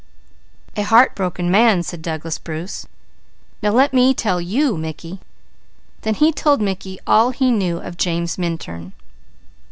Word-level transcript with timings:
"A 0.75 0.81
heartbroken 0.81 1.51
man," 1.51 1.83
said 1.83 2.01
Douglas 2.01 2.39
Bruce. 2.39 2.87
"Now 3.61 3.69
let 3.69 3.93
me 3.93 4.15
tell 4.15 4.41
you, 4.41 4.75
Mickey." 4.75 5.19
Then 6.01 6.15
he 6.15 6.31
told 6.31 6.59
Mickey 6.59 6.97
all 7.05 7.29
he 7.29 7.51
knew 7.51 7.77
of 7.77 7.97
James 7.97 8.35
Minturn. 8.35 8.93